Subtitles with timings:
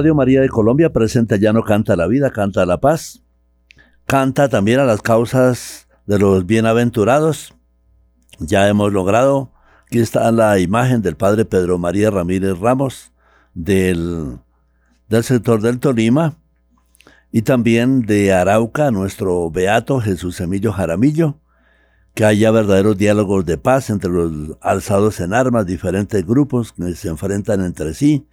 [0.00, 3.22] Radio María de Colombia presenta Ya no canta la vida, canta la paz.
[4.06, 7.54] Canta también a las causas de los bienaventurados.
[8.38, 9.52] Ya hemos logrado,
[9.84, 13.12] aquí está la imagen del Padre Pedro María Ramírez Ramos
[13.52, 14.38] del,
[15.10, 16.38] del sector del Tolima
[17.30, 21.40] y también de Arauca, nuestro beato Jesús Emilio Jaramillo,
[22.14, 27.08] que haya verdaderos diálogos de paz entre los alzados en armas, diferentes grupos que se
[27.08, 28.26] enfrentan entre sí.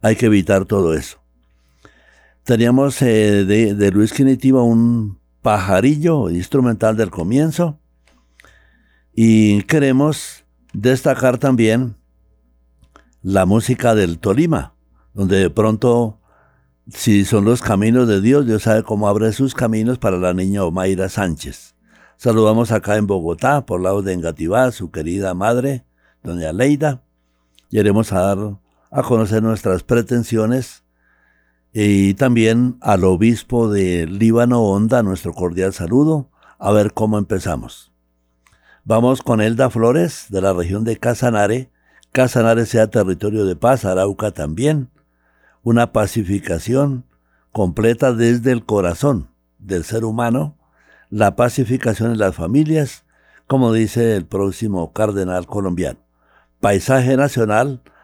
[0.00, 1.18] Hay que evitar todo eso.
[2.44, 7.78] Teníamos eh, de, Luis Quinitiva un pajarillo instrumental del comienzo
[9.14, 11.96] y queremos destacar también
[13.22, 14.74] la música del Tolima,
[15.14, 16.18] donde de pronto
[16.90, 20.64] si son los caminos de Dios, Dios sabe cómo abre sus caminos para la niña
[20.64, 21.74] Omaira Sánchez.
[22.16, 25.84] Saludamos acá en Bogotá, por lado de Engativá, su querida madre,
[26.22, 27.02] doña Leida.
[27.70, 28.58] Y iremos a dar
[28.90, 30.84] a conocer nuestras pretensiones
[31.72, 37.92] y también al obispo de Líbano Honda, nuestro cordial saludo, a ver cómo empezamos.
[38.84, 41.70] Vamos con Elda Flores, de la región de Casanare.
[42.12, 44.90] Casanare sea territorio de paz, Arauca también
[45.62, 47.04] una pacificación
[47.52, 50.56] completa desde el corazón del ser humano,
[51.10, 53.04] la pacificación en las familias,
[53.46, 55.98] como dice el próximo cardenal colombiano.
[56.60, 57.82] Paisaje nacional,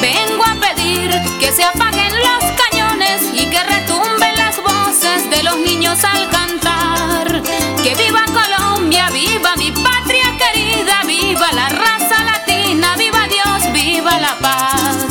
[0.00, 5.56] Vengo a pedir que se apaguen los cañones y que retumben las voces de los
[5.58, 7.42] niños al cantar.
[7.82, 14.36] Que viva Colombia, viva mi patria querida, viva la raza latina, viva Dios, viva la
[14.38, 15.06] paz.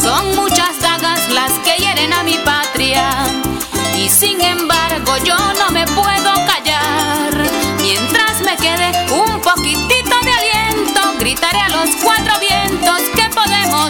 [0.00, 3.10] Son muchas dagas las que hieren a mi patria
[3.96, 6.17] y sin embargo yo no me puedo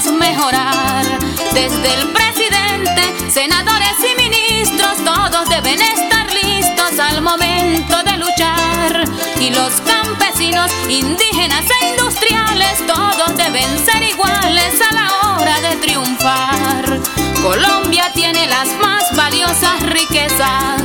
[0.06, 1.04] mejorar.
[1.52, 9.04] Desde el presidente, senadores y ministros, todos deben estar listos al momento de luchar.
[9.40, 17.00] Y los campesinos, indígenas e industriales, todos deben ser iguales a la hora de triunfar.
[17.42, 20.82] Colombia tiene las más valiosas riquezas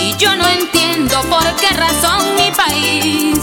[0.00, 3.38] y yo no entiendo por qué razón mi país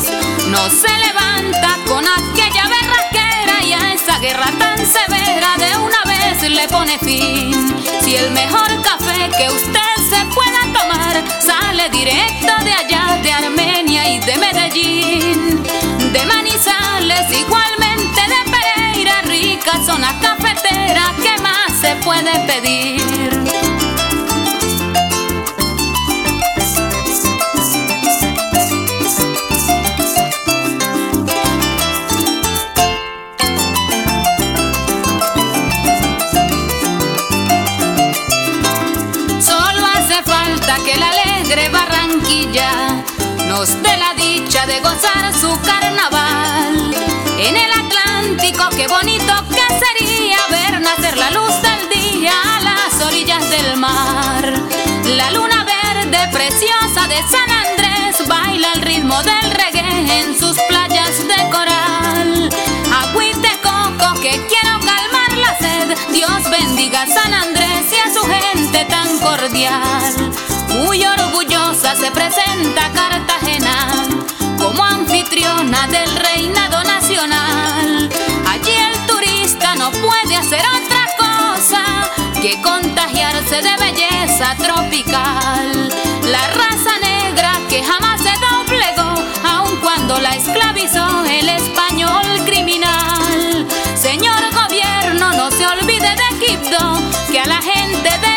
[0.49, 3.12] no se levanta con aquella berraquera y a
[4.03, 7.53] esa guerra tan severa de una vez le pone fin.
[8.01, 14.09] Si el mejor café que usted se pueda tomar sale directo de allá, de Armenia
[14.09, 15.63] y de Medellín,
[16.11, 23.02] de Manizales, igualmente de Pereira, rica zona cafetera, ¿qué más se puede pedir?
[43.53, 46.95] Barranquilla nos dé la dicha de gozar su carnaval.
[47.37, 53.05] En el Atlántico, qué bonito que sería ver nacer la luz del día a las
[53.05, 54.53] orillas del mar.
[55.05, 61.19] La luna verde preciosa de San Andrés baila al ritmo del reggae en sus playas
[61.19, 62.49] de coral.
[63.01, 65.97] Agüite coco que quiero calmar la sed.
[66.11, 70.52] Dios bendiga a San Andrés y a su gente tan cordial.
[70.73, 73.93] Muy orgullosa se presenta Cartagena
[74.57, 78.09] como anfitriona del reinado nacional.
[78.47, 81.83] Allí el turista no puede hacer otra cosa
[82.41, 85.89] que contagiarse de belleza tropical.
[86.31, 89.13] La raza negra que jamás se doblegó,
[89.47, 93.67] aun cuando la esclavizó el español criminal.
[93.95, 97.01] Señor gobierno, no se olvide de Quibdó,
[97.31, 98.32] que a la gente del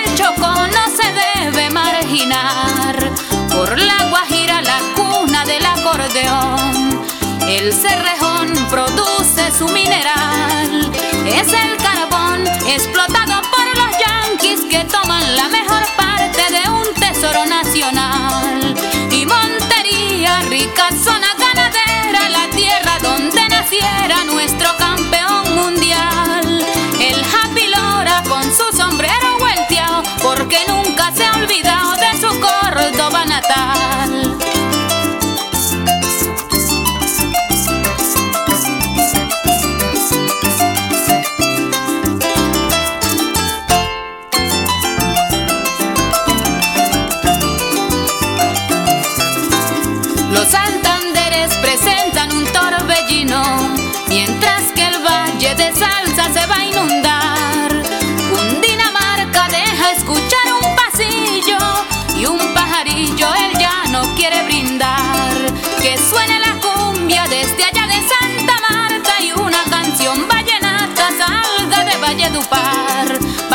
[2.29, 7.07] Por la Guajira, la cuna del acordeón,
[7.49, 10.91] el cerrejón produce su mineral.
[11.25, 17.47] Es el carbón explotado por los yanquis que toman la mejor parte de un tesoro
[17.47, 18.75] nacional.
[19.13, 21.36] Y Montería, rica zona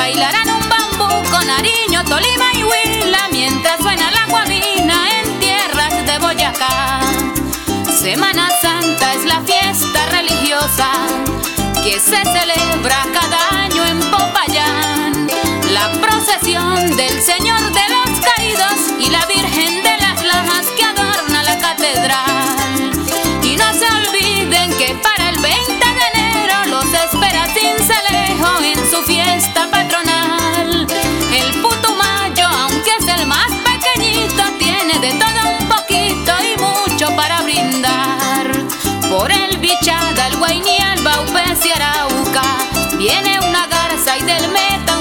[0.02, 6.18] Bailarán un bambú con Nariño, Tolima y Huila mientras suena la guabina en tierras de
[6.18, 7.02] Boyacá.
[8.02, 10.90] Semana Santa es la fiesta religiosa
[11.84, 15.28] que se celebra cada año en Popayán.
[15.70, 21.44] La procesión del Señor de los Caídos y la Virgen de las Lajas que adorna
[21.44, 22.92] la catedral.
[23.44, 25.81] Y no se olviden que para el 20
[26.84, 30.88] los espera Cincelejo en su fiesta patronal.
[31.32, 37.42] El Putumayo, aunque es el más pequeñito, tiene de todo un poquito y mucho para
[37.42, 38.48] brindar.
[39.10, 42.44] Por el Bichada, el Guayní, el Baupés y Arauca,
[42.98, 45.01] viene una garza y del meta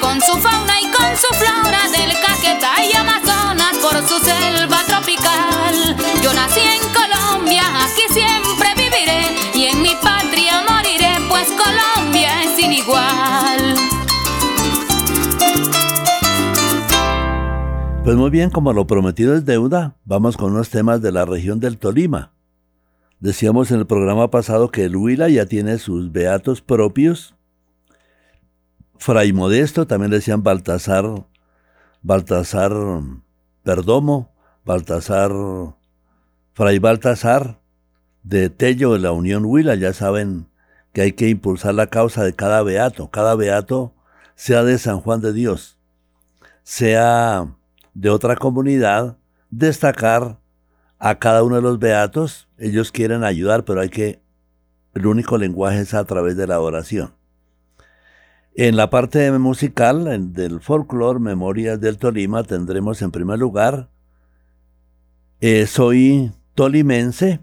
[0.00, 5.96] con su fauna y con su flora del Caquetá y Amazonas por su selva tropical.
[6.22, 12.56] Yo nací en Colombia, aquí siempre viviré y en mi patria moriré, pues Colombia es
[12.56, 13.74] sin igual.
[18.04, 21.60] Pues muy bien, como lo prometido es deuda, vamos con unos temas de la región
[21.60, 22.32] del Tolima.
[23.20, 27.34] Decíamos en el programa pasado que el Huila ya tiene sus beatos propios.
[29.02, 31.26] Fray Modesto, también decían Baltasar,
[32.02, 32.72] Baltasar
[33.64, 34.32] Perdomo,
[34.64, 35.32] Baltasar,
[36.52, 37.58] Fray Baltasar
[38.22, 39.74] de Tello de la Unión Huila.
[39.74, 40.46] Ya saben
[40.92, 43.10] que hay que impulsar la causa de cada beato.
[43.10, 43.92] Cada beato
[44.36, 45.80] sea de San Juan de Dios,
[46.62, 47.56] sea
[47.94, 49.16] de otra comunidad,
[49.50, 50.38] destacar
[51.00, 52.46] a cada uno de los beatos.
[52.56, 54.22] Ellos quieren ayudar, pero hay que,
[54.94, 57.20] el único lenguaje es a través de la oración.
[58.54, 63.88] En la parte musical en- del folclore Memorias del Tolima tendremos en primer lugar
[65.40, 67.40] eh, Soy tolimense.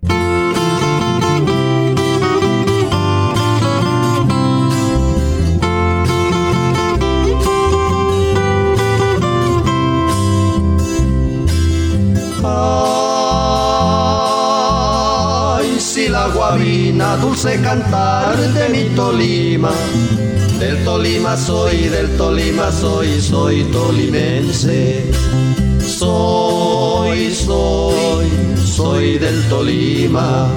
[16.09, 19.71] La guabina, dulce cantar de mi Tolima.
[20.59, 25.05] Del Tolima soy, del Tolima soy, soy tolimense.
[25.85, 28.27] Soy, soy,
[28.65, 30.47] soy del Tolima.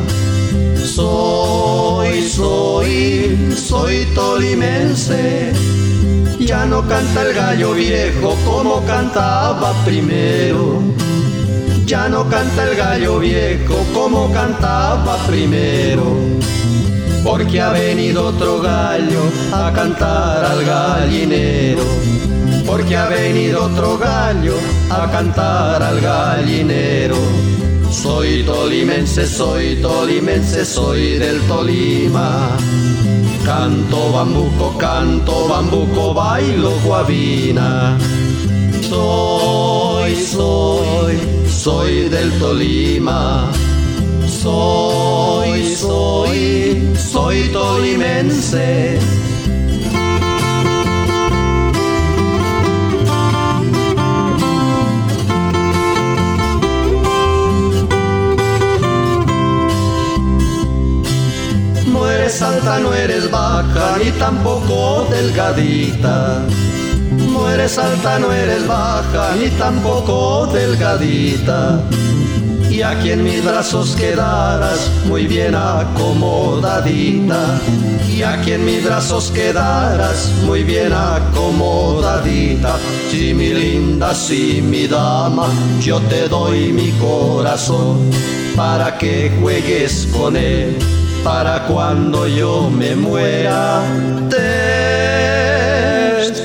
[0.84, 5.52] Soy, soy, soy tolimense.
[6.40, 10.80] Ya no canta el gallo viejo como cantaba primero.
[11.92, 16.04] Ya no canta el gallo viejo como cantaba primero.
[17.22, 19.20] Porque ha venido otro gallo
[19.52, 21.84] a cantar al gallinero.
[22.66, 24.54] Porque ha venido otro gallo
[24.88, 27.18] a cantar al gallinero.
[27.90, 32.56] Soy tolimense, soy tolimense, soy del Tolima.
[33.44, 37.98] Canto bambuco, canto bambuco, bailo guabina.
[38.88, 43.48] Soy, soy, soy del Tolima.
[44.26, 48.98] Soy, soy, soy tolimense.
[61.86, 66.44] No eres alta, no eres baja, ni tampoco delgadita.
[67.42, 71.82] No eres alta, no eres baja, ni tampoco delgadita.
[72.70, 77.58] Y aquí en mis brazos quedarás muy bien acomodadita.
[78.08, 82.76] Y aquí en mis brazos quedarás muy bien acomodadita.
[83.10, 85.48] Si mi linda, si mi dama,
[85.80, 88.08] yo te doy mi corazón
[88.54, 90.78] para que juegues con él.
[91.24, 93.82] Para cuando yo me muera,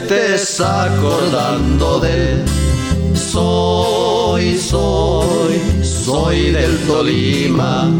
[0.07, 2.43] estés acordando de.
[3.13, 7.91] Soy, soy, soy del Tolima.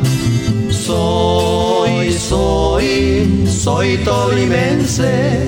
[0.70, 5.48] Soy, soy, soy tolimense.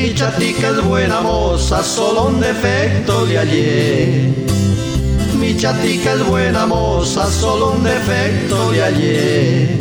[0.00, 4.32] Mi chatica es buena moza, solo un defecto le hallé.
[5.38, 9.78] Mi chatica es buena moza, solo un defecto le hallé.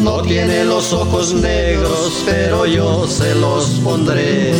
[0.00, 4.54] No tiene los ojos negros, pero yo se los pondré.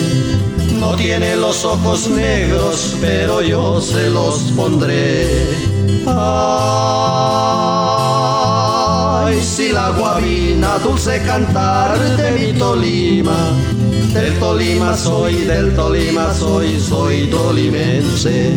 [0.81, 5.29] No tiene los ojos negros, pero yo se los pondré.
[6.05, 6.21] Ay,
[9.41, 13.53] si la guabina, dulce cantar de mi Tolima.
[14.15, 18.57] Del Tolima soy, del Tolima soy, soy tolimense.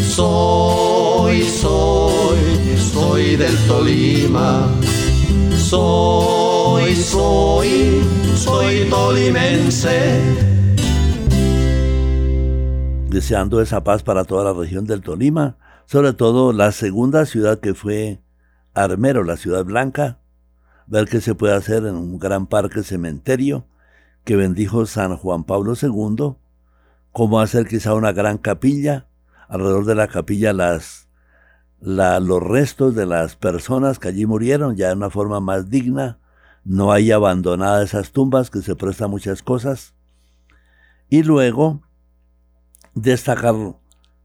[0.00, 4.68] Soy, soy, soy del Tolima.
[5.56, 8.02] Soy, soy,
[8.34, 10.20] soy tolimense.
[13.10, 17.74] Deseando esa paz para toda la región del Tolima, sobre todo la segunda ciudad que
[17.74, 18.24] fue
[18.74, 20.18] Armero, la ciudad blanca,
[20.88, 23.68] ver qué se puede hacer en un gran parque cementerio
[24.24, 26.36] que bendijo San Juan Pablo II,
[27.12, 29.06] cómo hacer quizá una gran capilla,
[29.48, 31.08] alrededor de la capilla las,
[31.80, 36.18] los restos de las personas que allí murieron ya de una forma más digna,
[36.64, 39.94] no hay abandonadas esas tumbas que se prestan muchas cosas,
[41.10, 41.82] y luego
[42.94, 43.54] destacar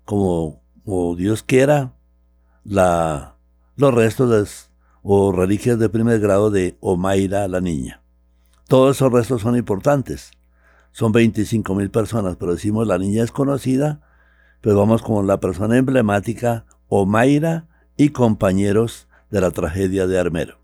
[0.06, 0.62] como,
[1.18, 1.94] Dios quiera
[2.64, 3.36] la,
[3.76, 4.70] los restos de,
[5.04, 8.02] o reliquias de primer grado de Omaira la niña.
[8.70, 10.30] Todos esos restos son importantes.
[10.92, 14.00] Son 25 mil personas, pero decimos la niña es conocida,
[14.62, 17.66] pero vamos con la persona emblemática, Omaira
[17.98, 20.59] y compañeros de la tragedia de Armero.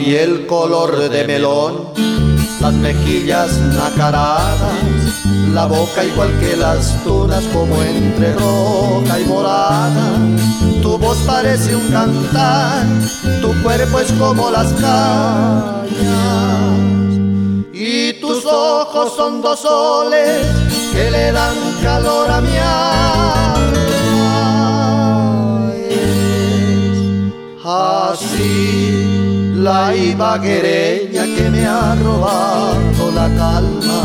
[0.00, 1.90] Piel color de melón,
[2.58, 4.58] las mejillas nacaradas,
[5.52, 10.12] la boca igual que las tunas como entre roja y morada.
[10.80, 12.86] Tu voz parece un cantar,
[13.42, 15.90] tu cuerpo es como las cañas
[17.74, 20.46] y tus ojos son dos soles
[20.94, 23.90] que le dan calor a mi alma.
[28.12, 29.09] así
[29.62, 34.00] la ibaguereña que me ha robado la calma.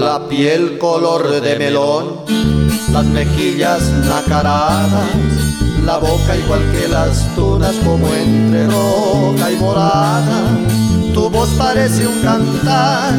[0.00, 5.48] La piel color de melón, las mejillas nacaradas
[5.88, 10.42] la boca igual que las tunas como entre roja y morada.
[11.14, 13.14] Tu voz parece un cantar,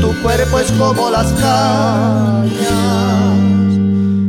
[0.00, 2.56] tu cuerpo es como las cañas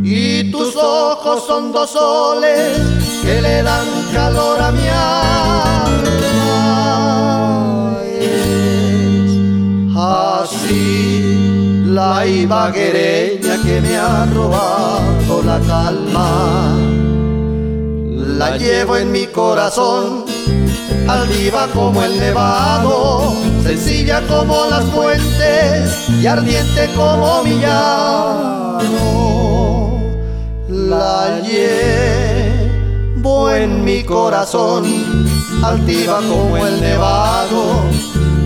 [0.04, 2.78] y tus ojos son dos soles
[3.22, 6.28] que le dan calor a mi alma.
[10.44, 11.17] así
[11.98, 16.76] la ibaguereña que me ha robado la calma.
[18.40, 20.26] La llevo en mi corazón,
[21.08, 23.34] altiva como el nevado,
[23.64, 28.88] sencilla como las fuentes y ardiente como mi llano.
[30.70, 34.84] La llevo en mi corazón,
[35.64, 37.82] altiva como el nevado,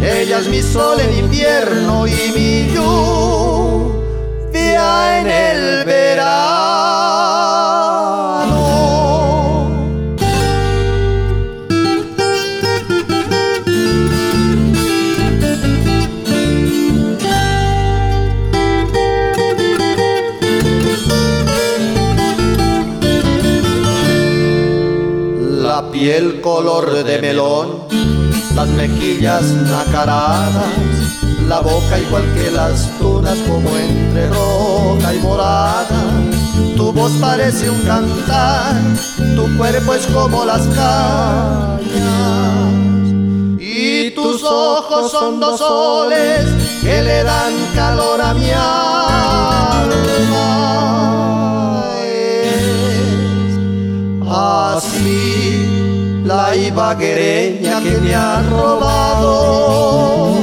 [0.02, 3.41] ella es mi sol en invierno y mi lluvia
[5.20, 6.62] en el verano.
[26.10, 27.88] el color de melón,
[28.56, 31.01] las mejillas nacaradas,
[31.52, 36.02] la boca igual que las tunas como entre roja y morada.
[36.78, 38.76] Tu voz parece un cantar,
[39.36, 41.82] tu cuerpo es como las cañas
[43.60, 46.46] y tus ojos son dos soles
[46.82, 49.92] que le dan calor a mi alma.
[54.74, 60.41] así la ibaguereña que me ha robado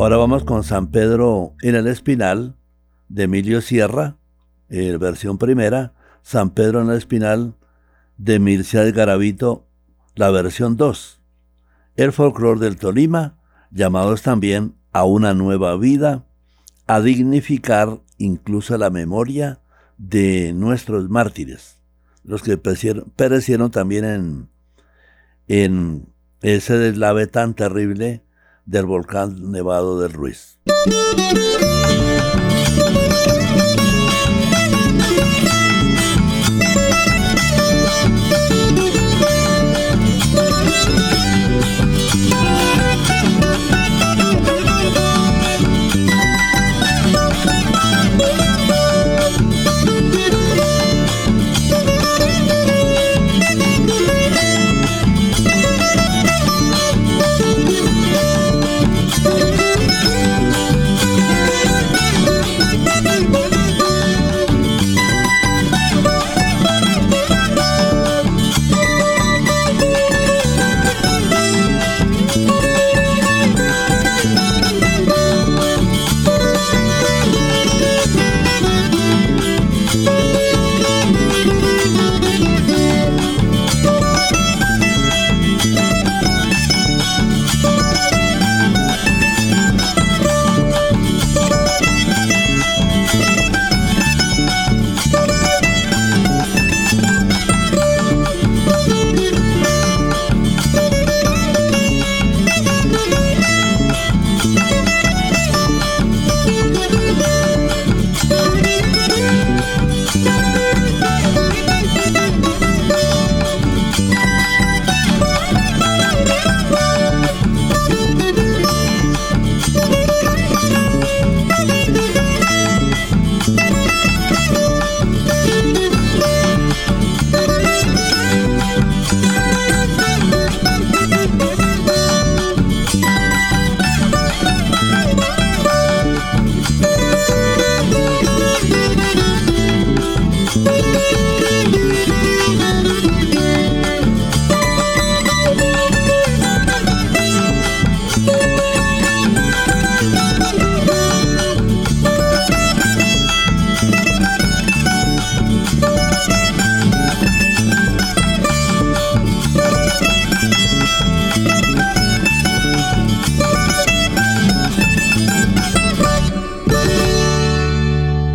[0.00, 2.56] Ahora vamos con San Pedro en el Espinal
[3.08, 4.16] de Emilio Sierra,
[4.68, 7.56] eh, versión primera, San Pedro en el Espinal
[8.16, 9.66] de Mircea de Garavito,
[10.14, 11.20] la versión 2.
[11.96, 13.38] El folclore del Tolima,
[13.70, 16.24] llamados también a una nueva vida,
[16.86, 19.60] a dignificar incluso la memoria
[20.00, 21.78] de nuestros mártires,
[22.24, 24.48] los que perecieron, también en,
[25.46, 26.06] en
[26.40, 28.22] ese deslave tan terrible
[28.64, 30.58] del volcán Nevado del Ruiz.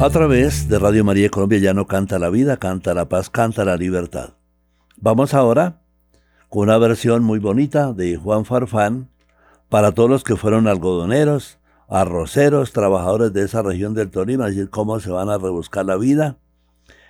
[0.06, 3.66] A través de Radio María Colombia ya no canta la vida, canta la paz, canta
[3.66, 4.36] la libertad.
[4.98, 5.82] Vamos ahora
[6.48, 9.10] con una versión muy bonita de Juan Farfán
[9.68, 11.58] para todos los que fueron algodoneros,
[11.90, 16.38] arroceros, trabajadores de esa región del Tolima, decir, cómo se van a rebuscar la vida.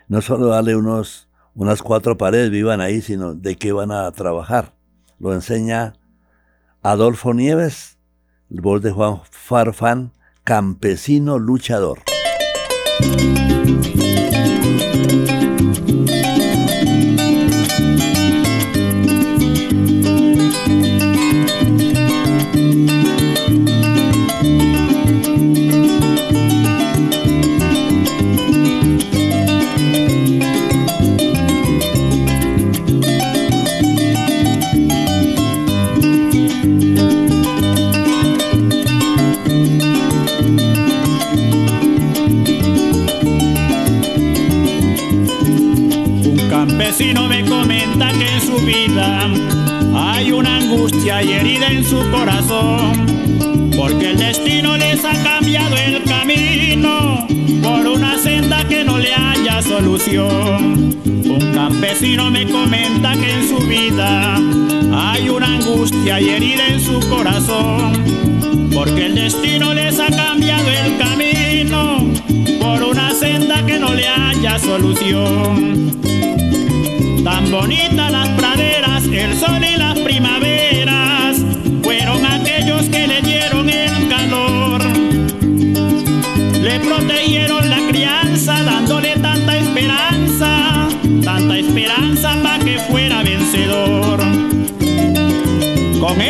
[0.08, 4.74] No solo darle unos, unas cuatro paredes, vivan ahí, sino de qué van a trabajar.
[5.20, 5.96] Lo enseña
[6.82, 7.98] Adolfo Nieves,
[8.50, 10.14] el voz de Juan Farfán,
[10.46, 12.15] campesino luchador.
[13.02, 13.55] Música
[51.24, 53.06] y herida en su corazón,
[53.78, 57.26] porque el destino les ha cambiado el camino
[57.64, 60.96] por una senda que no le haya solución.
[61.06, 64.36] Un campesino me comenta que en su vida
[64.94, 68.04] hay una angustia y herida en su corazón,
[68.74, 72.06] porque el destino les ha cambiado el camino
[72.60, 76.15] por una senda que no le haya solución.
[77.26, 81.38] Tan bonitas las praderas, el sol y las primaveras
[81.82, 84.84] fueron aquellos que le dieron el calor.
[86.62, 90.88] Le protegieron la crianza dándole tanta esperanza,
[91.24, 94.20] tanta esperanza para que fuera vencedor.
[96.00, 96.22] Con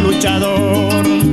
[0.00, 1.23] luchador.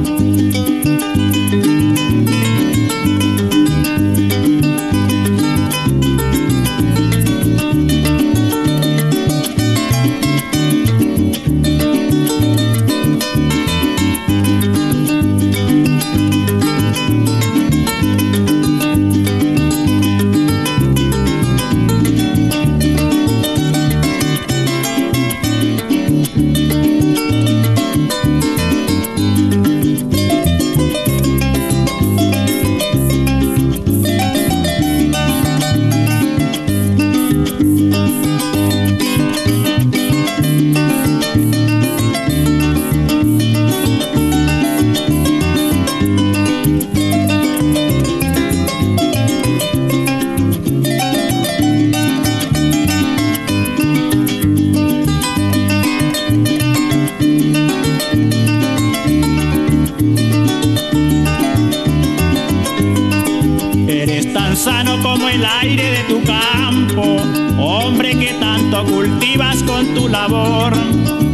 [64.51, 67.21] Tan sano como el aire de tu campo,
[67.57, 70.73] hombre que tanto cultivas con tu labor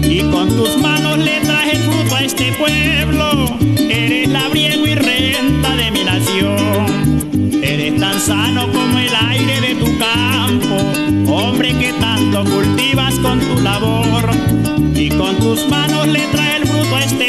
[0.04, 3.58] y con tus manos le traes fruto a este pueblo.
[3.90, 7.64] Eres labriego y renta de mi nación.
[7.64, 13.62] Eres tan sano como el aire de tu campo, hombre que tanto cultivas con tu
[13.64, 14.30] labor
[14.94, 17.27] y con tus manos le traes el fruto a este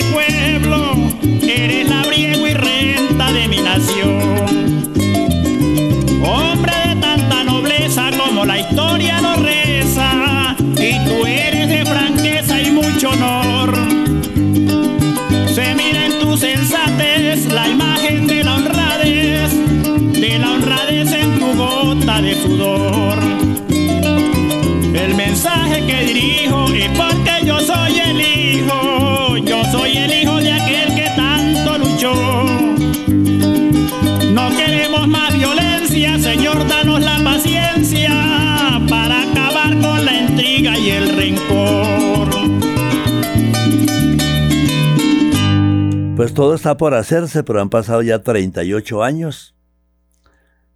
[46.28, 49.54] Pues todo está por hacerse, pero han pasado ya 38 años.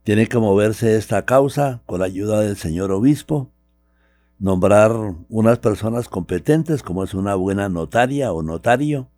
[0.02, 3.50] Tiene que moverse esta causa con la ayuda del señor obispo,
[4.38, 4.92] nombrar
[5.28, 9.10] unas personas competentes, como es una buena notaria o notario,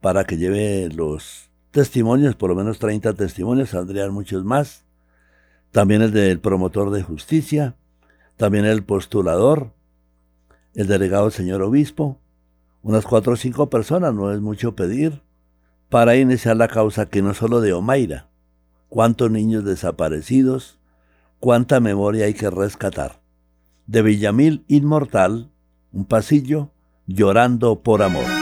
[0.00, 4.84] para que lleve los testimonios, por lo menos 30 testimonios, saldrían muchos más.
[5.72, 7.74] También el del promotor de justicia,
[8.36, 9.72] también el postulador,
[10.76, 12.20] el delegado señor obispo,
[12.82, 15.22] unas cuatro o cinco personas, no es mucho pedir,
[15.92, 18.30] para iniciar la causa que no solo de Omaira,
[18.88, 20.78] cuántos niños desaparecidos,
[21.38, 23.20] cuánta memoria hay que rescatar.
[23.86, 25.50] De Villamil Inmortal,
[25.92, 26.70] un pasillo
[27.06, 28.41] llorando por amor.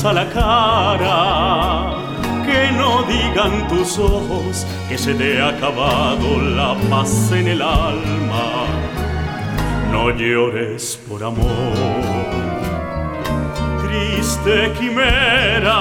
[0.00, 1.94] Alza la cara,
[2.46, 8.64] que no digan tus ojos que se te ha acabado la paz en el alma.
[9.92, 11.46] No llores por amor,
[13.82, 15.76] triste quimera,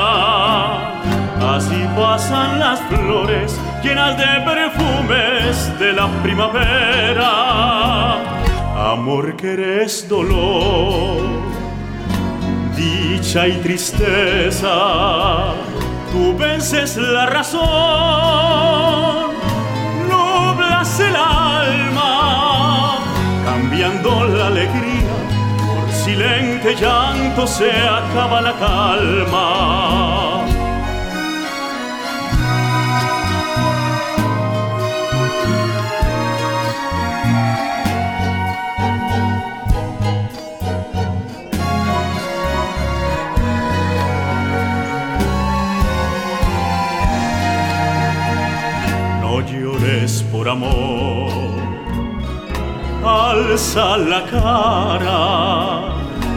[1.55, 7.32] así pasan las flores llenas de perfumes de la primavera.
[8.91, 11.21] Amor que eres dolor,
[12.80, 15.54] dicha y tristeza,
[16.12, 17.60] tú vences la razón,
[20.08, 23.00] nublas el alma,
[23.44, 25.15] cambiando la alegría,
[25.68, 30.29] por silente llanto se acaba la calma.
[50.39, 51.30] Por amor,
[53.04, 55.19] alza la cara,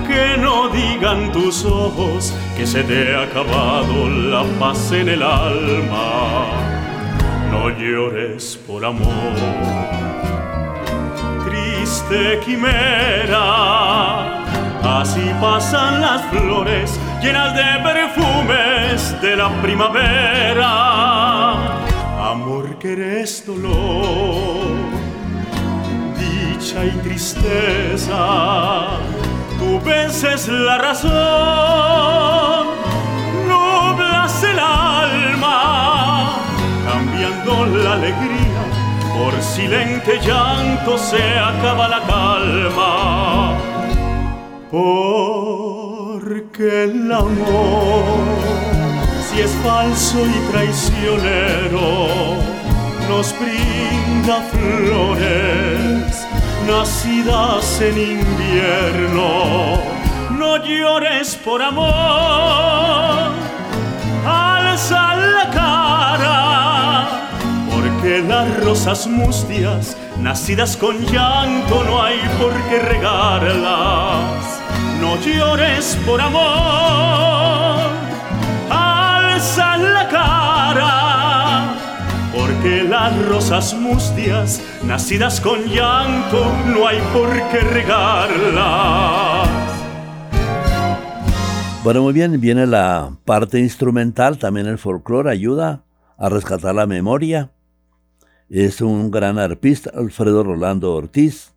[0.08, 6.48] que no digan tus ojos que se te ha acabado la paz en el alma.
[7.52, 9.36] No llores por amor,
[11.44, 13.44] triste quimera,
[14.98, 21.11] así pasan las flores llenas de perfumes de la primavera
[22.82, 24.74] que eres dolor,
[26.18, 28.98] dicha y tristeza,
[29.56, 32.66] tú vences la razón,
[33.46, 36.32] nublas el alma,
[36.84, 38.64] cambiando la alegría,
[39.16, 43.52] por silente llanto se acaba la calma,
[44.72, 48.32] porque el amor
[49.32, 52.08] si es falso y traicionero,
[53.08, 56.26] nos brinda flores
[56.66, 59.80] nacidas en invierno.
[60.38, 63.32] No llores por amor,
[64.26, 67.08] alza la cara,
[67.70, 74.60] porque las rosas mustias, nacidas con llanto, no hay por qué regarlas.
[75.00, 77.61] No llores por amor
[82.62, 89.48] la las rosas mustias, nacidas con llanto, no hay por qué regarlas.
[91.82, 95.84] Bueno, muy bien, viene la parte instrumental, también el folclore ayuda
[96.16, 97.50] a rescatar la memoria.
[98.48, 101.54] Es un gran arpista, Alfredo Rolando Ortiz.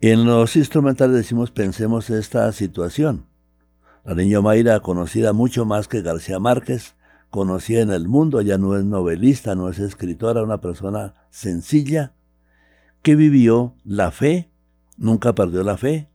[0.00, 3.26] En los instrumentales decimos pensemos esta situación.
[4.04, 6.95] La niña Mayra, conocida mucho más que García Márquez,
[7.36, 12.14] conocida en el mundo, ya no es novelista, no es escritora, una persona sencilla,
[13.02, 14.50] que vivió la fe,
[14.96, 16.08] nunca perdió la fe,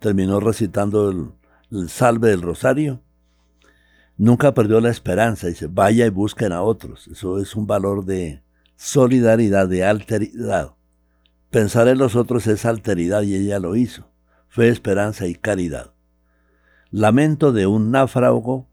[0.00, 1.32] terminó recitando
[1.70, 3.02] el, salve del rosario,
[4.16, 8.42] nunca perdió la esperanza, dice, vaya y busquen a otros, eso es un valor de
[8.74, 10.74] solidaridad, de alteridad.
[11.50, 14.10] Pensar en los otros es alteridad y ella lo hizo,
[14.48, 15.92] fe, esperanza y caridad.
[16.90, 18.66] Lamento de un náufrago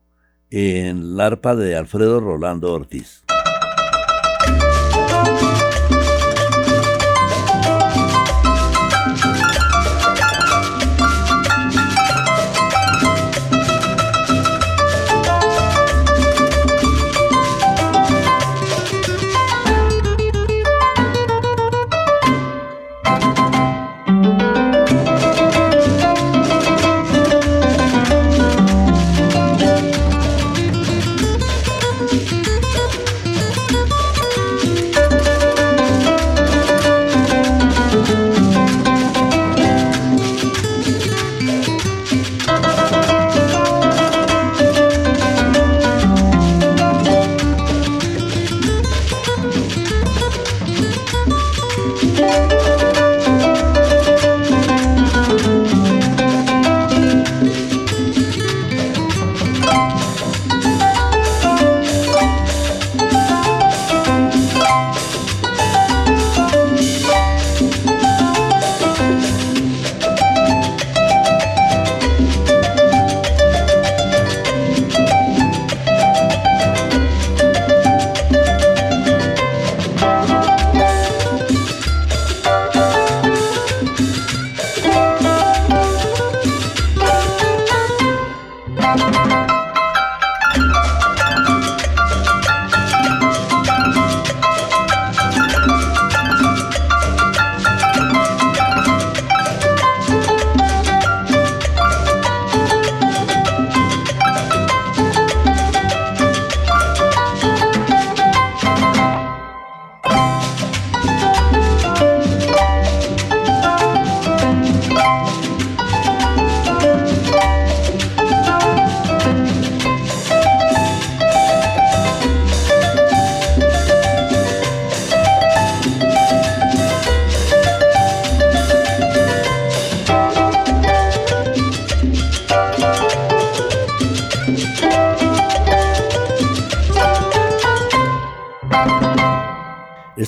[0.51, 3.23] en la arpa de Alfredo Rolando Ortiz.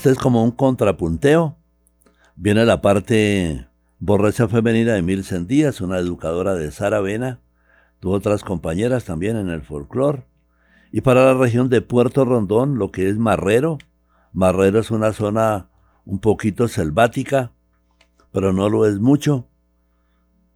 [0.03, 1.55] Este es como un contrapunteo.
[2.35, 7.39] Viene la parte borracha femenina de Milsen Díaz, una educadora de Saravena.
[8.01, 10.25] Tuvo otras compañeras también en el folclore.
[10.91, 13.77] Y para la región de Puerto Rondón, lo que es Marrero.
[14.33, 15.69] Marrero es una zona
[16.03, 17.53] un poquito selvática,
[18.33, 19.47] pero no lo es mucho.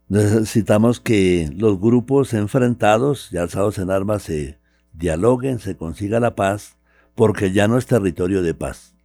[0.10, 4.60] Necesitamos que los grupos enfrentados y alzados en armas se
[4.92, 6.76] dialoguen, se consiga la paz,
[7.16, 8.97] porque ya no es territorio de paz.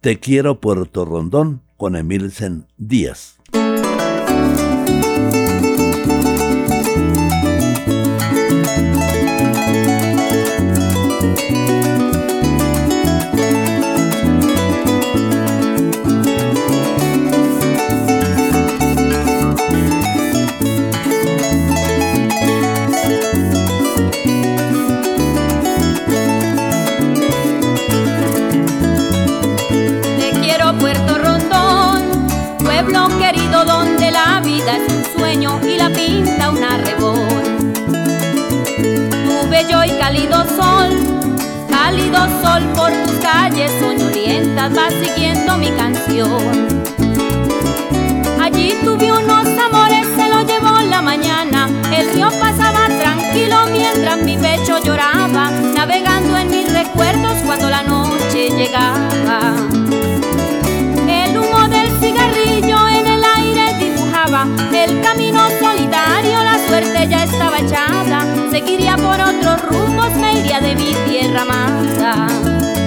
[0.00, 3.37] Te quiero Puerto Rondón con Emilsen Díaz.
[35.62, 37.16] Y la pinta un arrebol.
[38.76, 40.90] Tu bello y cálido sol,
[41.68, 46.82] cálido sol por tus calles soñolientas va siguiendo mi canción.
[48.40, 51.68] Allí tuve unos amores, se lo llevó la mañana.
[51.92, 58.50] El río pasaba tranquilo mientras mi pecho lloraba, navegando en mis recuerdos cuando la noche
[58.50, 59.87] llegaba.
[64.88, 68.50] Dibujaba el camino solitario, la suerte ya estaba echada.
[68.50, 72.77] Seguiría por otros rumbos, me iría de mi tierra amada.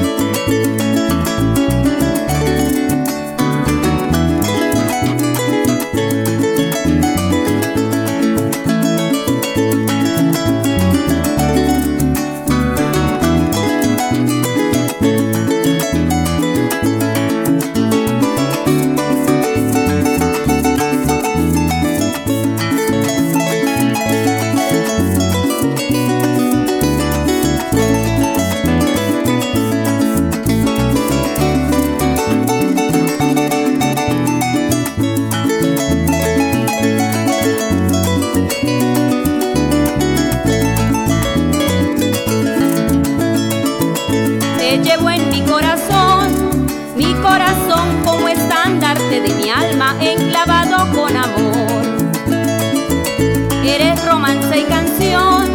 [54.58, 55.50] Y canción.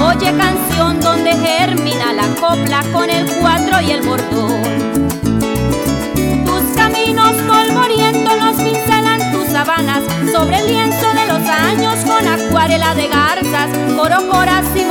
[0.00, 4.62] Oye canción donde germina la copla con el cuatro y el bordón.
[6.46, 12.94] Tus caminos polvorientos los pincelan tus sabanas sobre el lienzo de los años con acuarela
[12.94, 14.84] de garzas, corocoras y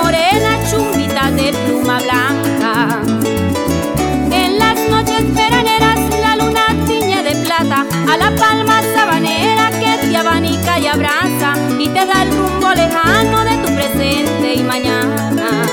[12.05, 15.65] tu presente y mañana.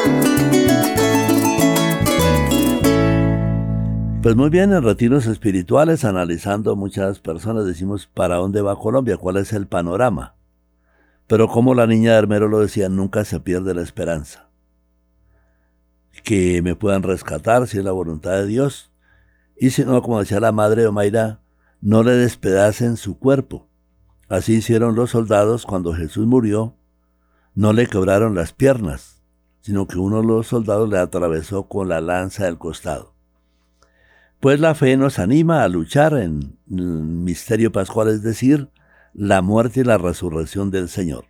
[4.23, 9.19] Pues muy bien, en retiros espirituales, analizando muchas personas, decimos, ¿para dónde va Colombia?
[9.19, 10.35] ¿Cuál es el panorama?
[11.27, 14.49] Pero como la niña de Hermero lo decía, nunca se pierde la esperanza.
[16.23, 18.91] Que me puedan rescatar si es la voluntad de Dios.
[19.59, 21.41] Y si no, como decía la madre de Omaira,
[21.83, 23.69] no le despedacen su cuerpo.
[24.35, 26.75] Así hicieron los soldados cuando Jesús murió.
[27.55, 29.23] No le quebraron las piernas,
[29.61, 33.15] sino que uno de los soldados le atravesó con la lanza del costado.
[34.41, 38.71] Pues la fe nos anima a luchar en el misterio pascual, es decir,
[39.13, 41.27] la muerte y la resurrección del Señor.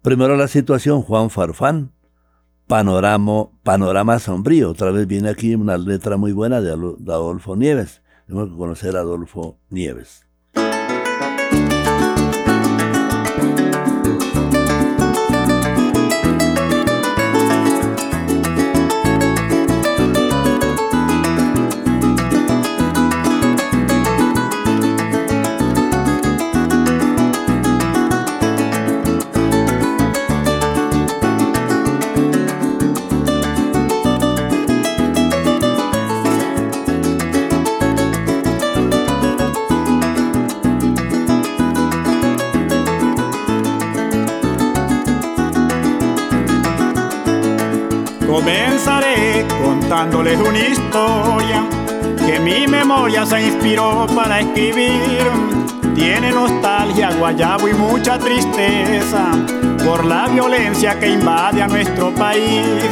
[0.00, 1.90] Primero la situación, Juan Farfán,
[2.68, 4.70] panorama, panorama sombrío.
[4.70, 8.00] Otra vez viene aquí una letra muy buena de Adolfo Nieves.
[8.28, 10.25] Tenemos que conocer a Adolfo Nieves.
[49.62, 51.64] Contándoles una historia
[52.26, 55.22] que mi memoria se inspiró para escribir.
[55.94, 59.30] Tiene nostalgia, guayabo y mucha tristeza
[59.84, 62.84] por la violencia que invade a nuestro país.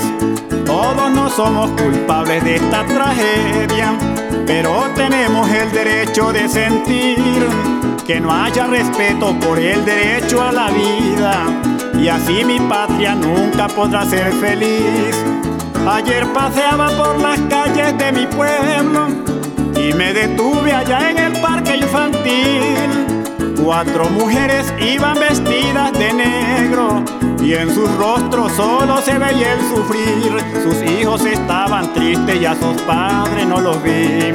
[0.64, 3.92] Todos no somos culpables de esta tragedia,
[4.46, 7.46] pero tenemos el derecho de sentir
[8.06, 11.46] que no haya respeto por el derecho a la vida
[11.98, 15.33] y así mi patria nunca podrá ser feliz.
[15.86, 19.08] Ayer paseaba por las calles de mi pueblo
[19.76, 23.54] y me detuve allá en el parque infantil.
[23.62, 27.04] Cuatro mujeres iban vestidas de negro
[27.38, 30.62] y en sus rostros solo se veía el sufrir.
[30.62, 34.32] Sus hijos estaban tristes y a sus padres no los vi.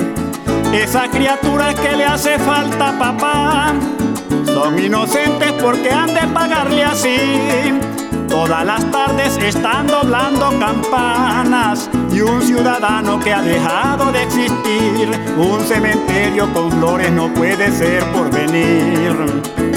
[0.71, 3.73] Esas criaturas que le hace falta papá
[4.45, 7.88] son inocentes porque han de pagarle así.
[8.29, 15.09] Todas las tardes están doblando campanas y un ciudadano que ha dejado de existir.
[15.37, 19.68] Un cementerio con flores no puede ser por venir.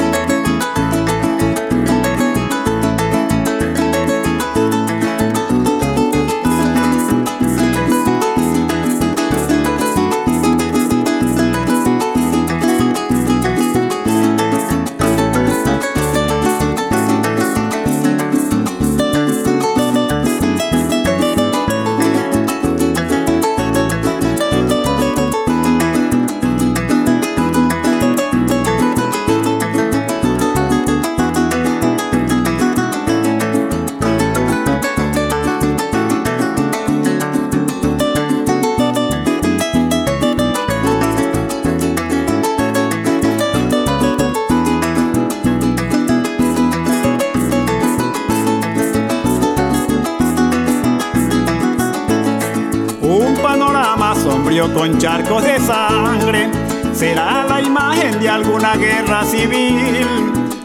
[54.70, 56.48] Con charcos de sangre.
[56.92, 60.06] Será la imagen de alguna guerra civil.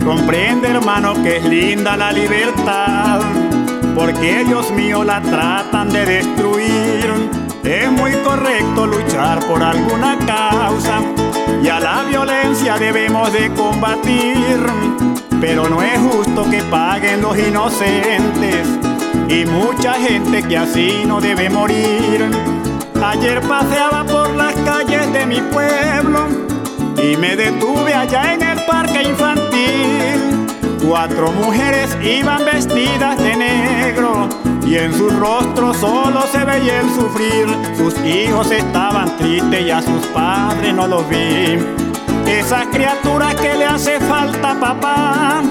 [0.04, 3.22] Comprende, hermano, que es linda la libertad.
[3.96, 7.30] Porque Dios mío la tratan de destruir.
[7.64, 11.02] Es muy correcto luchar por alguna causa.
[11.64, 14.64] Y a la violencia debemos de combatir.
[15.42, 18.68] Pero no es justo que paguen los inocentes.
[19.28, 22.57] Y mucha gente que así no debe morir.
[23.04, 26.28] Ayer paseaba por las calles de mi pueblo
[27.02, 30.48] y me detuve allá en el parque infantil.
[30.86, 34.28] Cuatro mujeres iban vestidas de negro
[34.66, 37.48] y en sus rostros solo se veía el sufrir.
[37.78, 41.58] Sus hijos estaban tristes y a sus padres no los vi.
[42.26, 45.42] Esas criaturas que le hace falta papá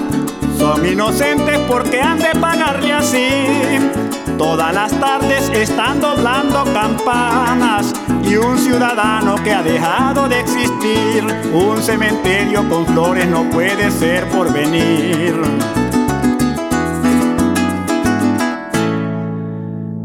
[0.57, 3.27] son inocentes porque han de pagarle así.
[4.37, 7.91] Todas las tardes están doblando campanas
[8.23, 11.23] y un ciudadano que ha dejado de existir.
[11.51, 15.33] Un cementerio con flores no puede ser por venir.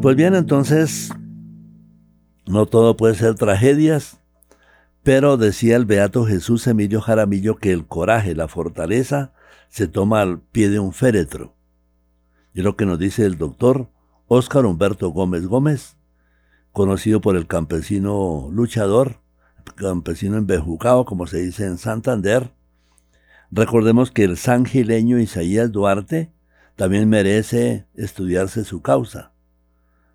[0.01, 1.13] Pues bien, entonces,
[2.47, 4.19] no todo puede ser tragedias,
[5.03, 9.35] pero decía el beato Jesús Emilio Jaramillo que el coraje, la fortaleza,
[9.69, 11.55] se toma al pie de un féretro.
[12.55, 13.92] Y lo que nos dice el doctor
[14.35, 15.99] Óscar Humberto Gómez Gómez,
[16.73, 19.21] conocido por el campesino luchador,
[19.75, 22.51] campesino embejucado, como se dice en Santander.
[23.51, 26.33] Recordemos que el sangileño Isaías Duarte
[26.77, 29.35] también merece estudiarse su causa.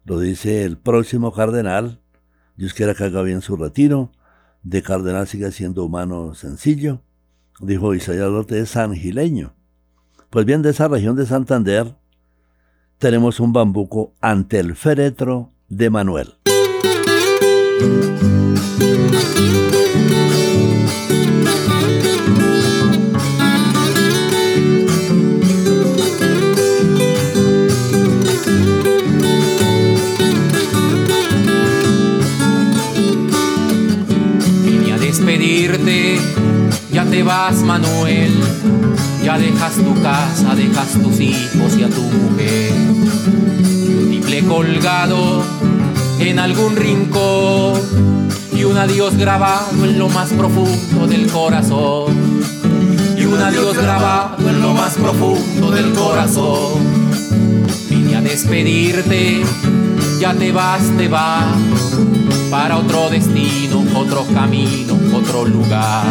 [0.03, 2.01] Lo dice el próximo cardenal,
[2.55, 4.13] Dios quiera que haga bien su retiro,
[4.63, 7.03] de cardenal sigue siendo humano sencillo,
[7.59, 9.53] dijo Isaías Duarte es sangileño.
[10.31, 11.95] Pues bien, de esa región de Santander
[12.99, 16.37] tenemos un bambuco ante el féretro de Manuel.
[36.91, 38.33] ya te vas Manuel,
[39.27, 42.71] ya dejas tu casa, dejas tus hijos y a tu mujer.
[44.09, 45.43] triple colgado
[46.17, 47.73] en algún rincón
[48.53, 52.15] y un adiós grabado en lo más profundo del corazón.
[53.17, 56.79] Y un adiós grabado en lo más profundo del corazón.
[57.89, 59.43] Vine a despedirte,
[60.21, 61.53] ya te vas, te vas
[62.49, 66.05] para otro destino, otro camino, otro lugar.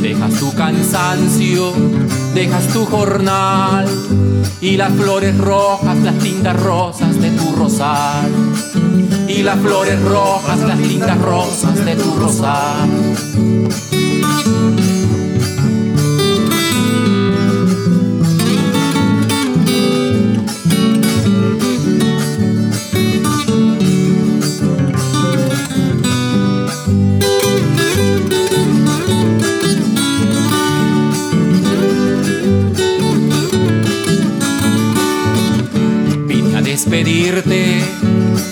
[0.00, 1.72] Dejas tu cansancio,
[2.34, 3.86] dejas tu jornal
[4.60, 8.30] y las flores rojas, las tintas rosas de tu rosal.
[9.28, 12.88] Y las flores rojas, las lindas rosas de tu rosal.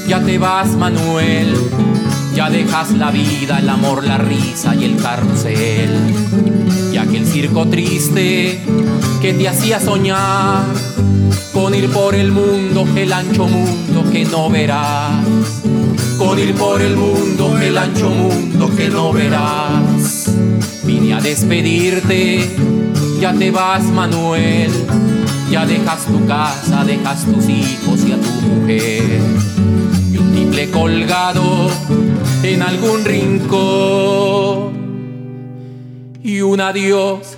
[0.08, 1.54] Ya te vas Manuel,
[2.34, 5.90] ya dejas la vida, el amor, la risa y el carrusel.
[6.92, 8.60] Y aquel circo triste
[9.20, 10.64] que te hacía soñar
[11.52, 15.24] con ir por el mundo, el ancho mundo que no verás.
[16.18, 20.30] Con ir por el mundo, el ancho mundo que no verás.
[20.84, 22.56] Vine a despedirte,
[23.20, 24.70] ya te vas Manuel
[25.50, 29.20] ya dejas tu casa, dejas tus hijos y a tu mujer.
[30.12, 31.70] Y un triple colgado
[32.42, 34.74] en algún rincón.
[36.22, 37.36] Y un adiós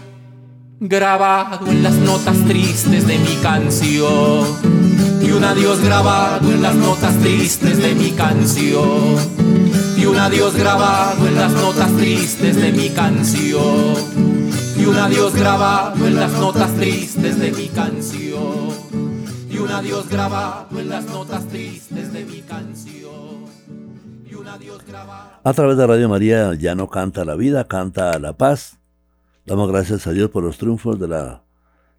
[0.78, 4.46] grabado en las notas tristes de mi canción.
[5.22, 9.16] Y un adiós grabado en las notas tristes de mi canción.
[9.96, 14.35] Y un adiós grabado en las notas tristes de mi canción
[14.86, 18.70] y un adiós grabado en las notas tristes de mi canción.
[19.50, 23.46] Y un adiós grabado en las notas tristes de mi canción.
[24.24, 25.40] Y un adiós grabado.
[25.42, 28.78] A través de Radio María ya no canta la vida, canta la paz.
[29.44, 31.42] Damos gracias a Dios por los triunfos de la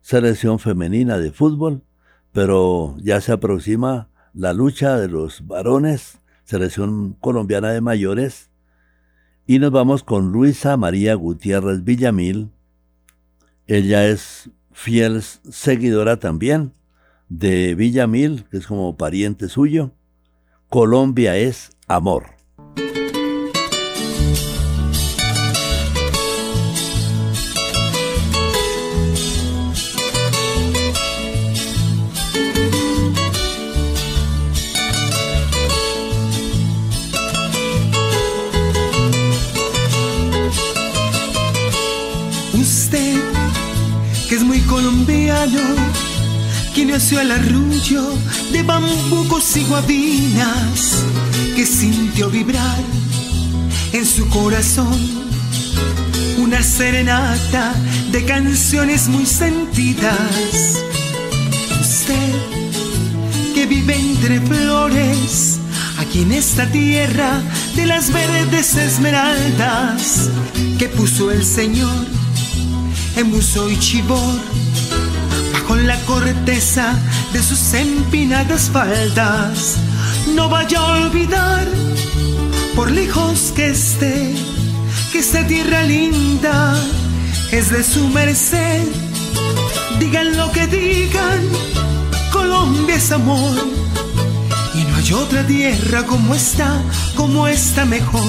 [0.01, 1.83] selección femenina de fútbol,
[2.31, 8.49] pero ya se aproxima la lucha de los varones, selección colombiana de mayores,
[9.45, 12.51] y nos vamos con Luisa María Gutiérrez Villamil,
[13.67, 16.73] ella es fiel seguidora también
[17.29, 19.91] de Villamil, que es como pariente suyo.
[20.69, 22.36] Colombia es amor.
[45.47, 46.07] Colombiano
[46.73, 48.03] que nació al arrullo
[48.51, 51.03] de bambucos y guabinas,
[51.55, 52.79] que sintió vibrar
[53.93, 54.95] en su corazón
[56.37, 57.73] una serenata
[58.11, 60.83] de canciones muy sentidas.
[61.81, 62.33] Usted
[63.55, 65.57] que vive entre flores,
[65.97, 67.41] aquí en esta tierra
[67.75, 70.29] de las verdes esmeraldas
[70.77, 72.05] que puso el Señor
[73.15, 74.66] en Buzo y Chibor
[75.67, 76.93] bajo la corteza
[77.33, 79.75] de sus empinadas faldas.
[80.33, 81.67] No vaya a olvidar,
[82.75, 84.33] por lejos que esté,
[85.11, 86.75] que esta tierra linda
[87.51, 88.87] es de su merced.
[89.99, 91.41] Digan lo que digan,
[92.31, 93.57] Colombia es amor.
[94.73, 96.81] Y no hay otra tierra como esta,
[97.15, 98.23] como esta mejor.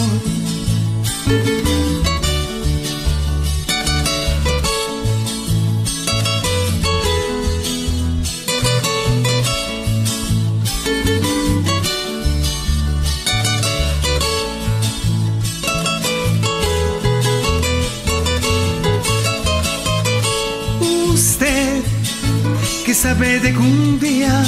[23.18, 24.44] Sabe de cumbia,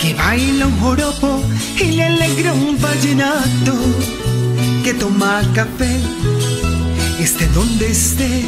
[0.00, 1.40] que baila un joropo
[1.80, 3.74] y le alegra un vallenato,
[4.82, 6.00] que toma café,
[7.20, 8.44] esté donde esté,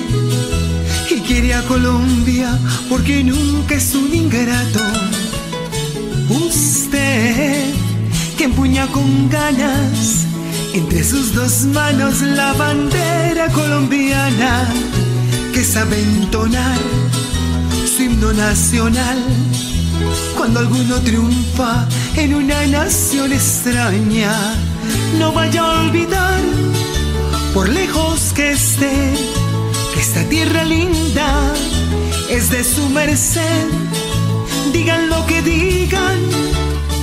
[1.11, 4.81] y quiere a Colombia porque nunca es un ingrato.
[6.29, 7.73] Usted,
[8.37, 10.27] que empuña con ganas
[10.75, 14.67] entre sus dos manos la bandera colombiana,
[15.53, 17.06] que sabe entonar
[18.17, 19.19] himno nacional.
[20.37, 21.87] Cuando alguno triunfa
[22.17, 24.33] en una nación extraña,
[25.19, 26.41] no vaya a olvidar,
[27.55, 29.15] por lejos que esté,
[29.95, 31.53] que esta tierra linda
[32.31, 33.67] es de su merced.
[34.73, 36.19] Digan lo que digan,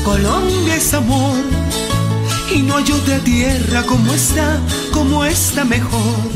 [0.04, 1.38] Colombia es amor.
[2.54, 4.60] Y no hay otra tierra como esta,
[4.92, 6.33] como esta mejor.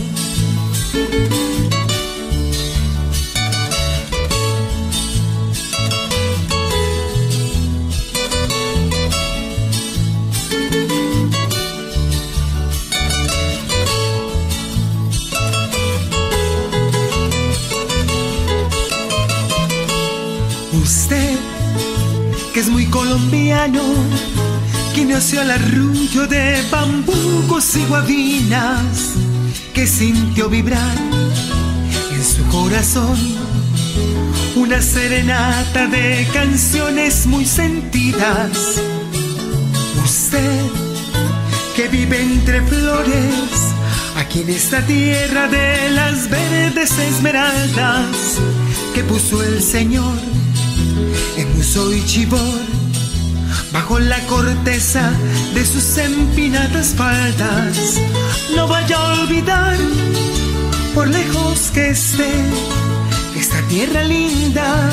[23.18, 23.82] Colombiano
[24.94, 29.14] que nació al arrullo de bambucos y guabinas,
[29.74, 30.98] que sintió vibrar
[32.12, 33.18] en su corazón
[34.56, 38.82] una serenata de canciones muy sentidas.
[40.04, 40.62] Usted
[41.76, 43.74] que vive entre flores,
[44.18, 48.40] aquí en esta tierra de las verdes esmeraldas
[48.94, 50.18] que puso el Señor
[51.38, 52.57] en Muso y Chibor
[53.78, 55.12] bajo la corteza
[55.54, 58.02] de sus empinadas faldas.
[58.56, 59.78] No vaya a olvidar,
[60.96, 62.32] por lejos que esté,
[63.36, 64.90] esta tierra linda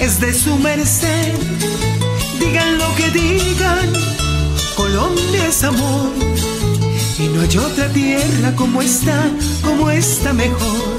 [0.00, 1.32] es de su merced.
[2.38, 3.88] Digan lo que digan,
[4.76, 6.12] Colombia es amor.
[7.18, 9.18] Y no hay otra tierra como esta,
[9.62, 10.93] como esta mejor.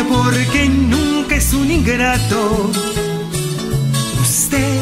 [0.00, 2.70] Porque nunca es un ingrato.
[4.22, 4.80] Usted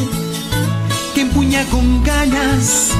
[1.14, 2.90] que empuña con ganas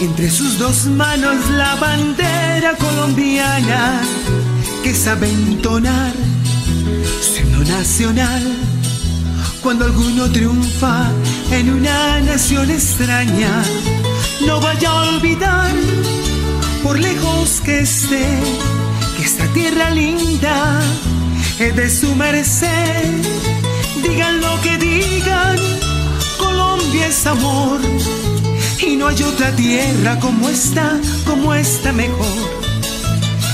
[0.00, 4.02] entre sus dos manos la bandera colombiana
[4.82, 6.12] que sabe entonar
[7.20, 8.42] su nacional.
[9.62, 11.08] Cuando alguno triunfa
[11.52, 13.62] en una nación extraña,
[14.46, 15.72] no vaya a olvidar,
[16.82, 18.26] por lejos que esté,
[19.16, 20.82] que esta tierra linda
[21.70, 23.04] de su merced.
[24.02, 25.56] Digan lo que digan,
[26.36, 27.80] Colombia es amor.
[28.80, 32.50] Y no hay otra tierra como esta, como esta mejor.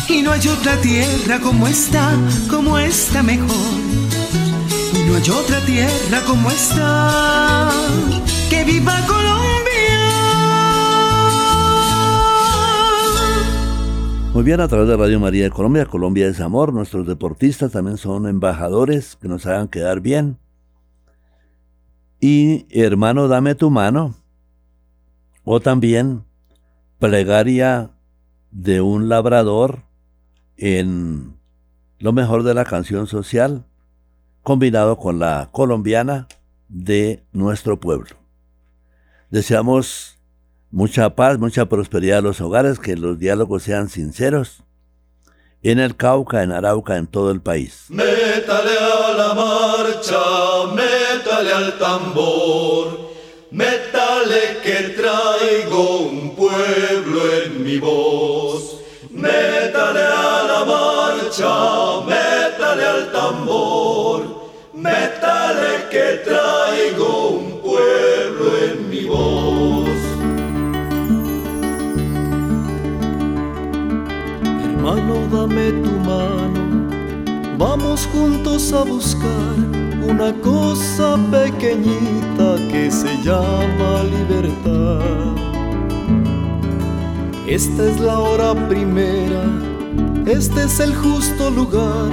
[0.08, 2.14] Y no hay otra tierra como esta,
[2.48, 3.74] como esta mejor.
[5.06, 7.70] No hay otra tierra como esta.
[8.48, 9.67] Que viva Colombia.
[14.38, 16.72] Muy bien, a través de Radio María de Colombia, Colombia es amor.
[16.72, 20.38] Nuestros deportistas también son embajadores que nos hagan quedar bien.
[22.20, 24.14] Y hermano, dame tu mano.
[25.42, 26.22] O también
[27.00, 27.90] plegaria
[28.52, 29.82] de un labrador
[30.56, 31.36] en
[31.98, 33.66] lo mejor de la canción social
[34.44, 36.28] combinado con la colombiana
[36.68, 38.14] de nuestro pueblo.
[39.32, 40.17] Deseamos
[40.70, 44.62] mucha paz, mucha prosperidad a los hogares, que los diálogos sean sinceros
[45.62, 47.86] en el Cauca, en Arauca, en todo el país.
[47.88, 50.18] Métale a la marcha,
[50.74, 53.10] métale al tambor,
[53.50, 58.76] métale que traigo un pueblo en mi voz.
[59.10, 67.17] Métale a la marcha, métale al tambor, métale que traigo
[74.98, 76.88] Dame tu mano,
[77.56, 79.54] vamos juntos a buscar
[80.02, 85.36] una cosa pequeñita que se llama libertad.
[87.46, 89.44] Esta es la hora primera,
[90.26, 92.10] este es el justo lugar.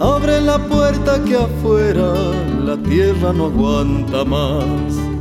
[0.00, 2.14] Abre la puerta que afuera
[2.64, 5.13] la tierra no aguanta más.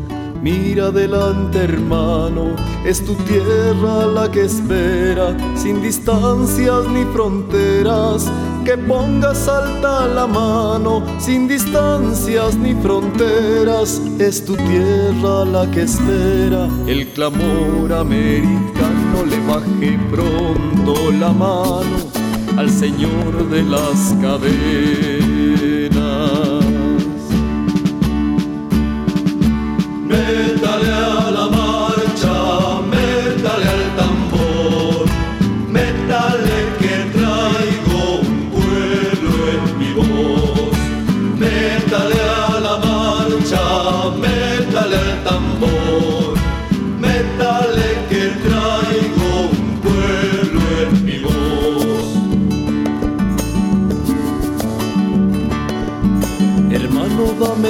[0.43, 8.29] Mira adelante hermano, es tu tierra la que espera, sin distancias ni fronteras,
[8.65, 16.67] que pongas alta la mano, sin distancias ni fronteras, es tu tierra la que espera,
[16.87, 22.11] el clamor americano le baje pronto la mano
[22.57, 25.32] al Señor de las cadenas.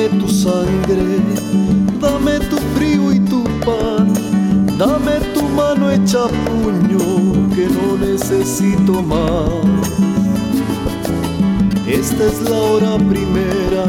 [0.10, 1.20] Tu sangre,
[2.00, 4.14] dame tu frío y tu pan,
[4.78, 9.50] dame tu mano hecha puño que no necesito más.
[11.88, 13.86] Esta es la hora primera,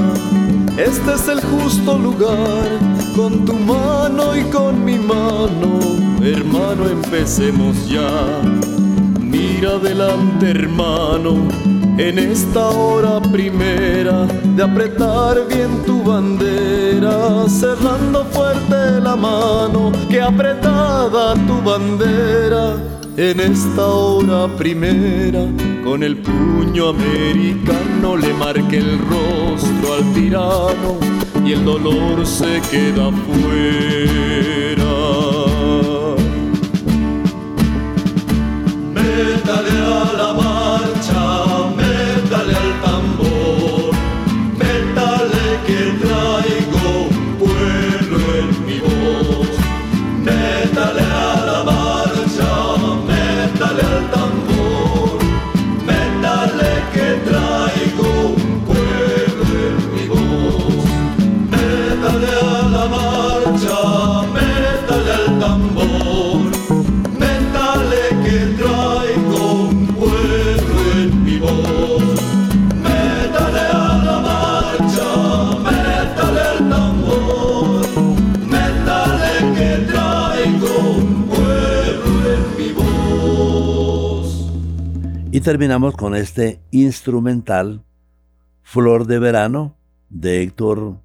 [0.77, 2.69] este es el justo lugar,
[3.17, 5.79] con tu mano y con mi mano,
[6.23, 8.43] hermano, empecemos ya.
[9.21, 11.49] Mira adelante, hermano,
[11.99, 14.27] en esta hora primera
[14.57, 22.77] de apretar bien tu bandera, cerrando fuerte la mano, que apretada tu bandera.
[23.17, 25.47] En esta hora primera,
[25.85, 30.99] con el puño americano le marque el rostro al tirano
[31.45, 34.54] y el dolor se queda fuera.
[85.35, 87.83] Y terminamos con este instrumental
[88.63, 89.77] Flor de Verano
[90.09, 91.01] de Héctor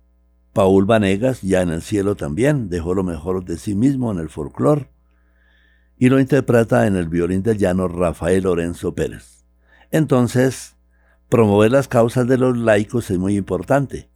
[0.54, 4.30] Paul Vanegas, ya en el cielo también, dejó lo mejor de sí mismo en el
[4.30, 4.92] folclore
[5.98, 9.46] y lo interpreta en el violín del llano Rafael Lorenzo Pérez.
[9.90, 10.76] Entonces,
[11.28, 14.12] promover las causas de los laicos es muy importante.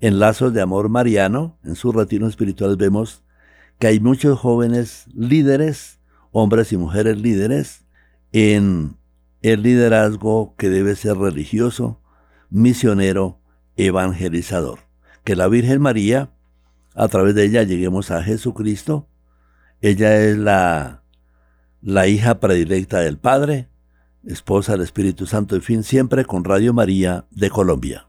[0.00, 3.22] En Lazos de Amor Mariano, en su retiro espiritual, vemos
[3.78, 6.00] que hay muchos jóvenes líderes,
[6.30, 7.84] hombres y mujeres líderes,
[8.32, 8.96] en
[9.42, 12.00] el liderazgo que debe ser religioso,
[12.50, 13.40] misionero,
[13.76, 14.80] evangelizador.
[15.24, 16.30] Que la Virgen María,
[16.94, 19.08] a través de ella lleguemos a Jesucristo.
[19.80, 21.02] Ella es la,
[21.80, 23.68] la hija predilecta del Padre,
[24.24, 28.06] esposa del Espíritu Santo, en fin, siempre con Radio María de Colombia.